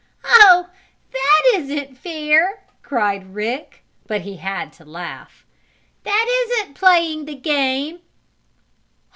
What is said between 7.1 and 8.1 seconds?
the game!"